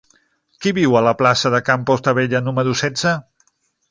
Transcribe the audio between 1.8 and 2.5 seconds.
Portabella